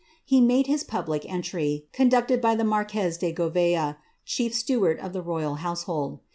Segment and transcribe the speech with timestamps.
[0.25, 1.43] He made his public r,
[1.93, 6.17] conducted by the marquez de Gouvea, chief steward of the royal ell old.'